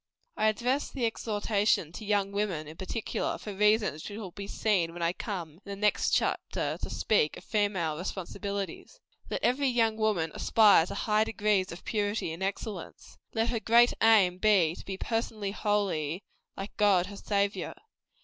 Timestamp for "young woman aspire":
9.67-10.87